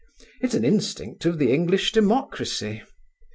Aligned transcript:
It's 0.39 0.55
an 0.55 0.65
instinct 0.65 1.25
of 1.27 1.37
the 1.37 1.53
English 1.53 1.91
democracy. 1.91 2.81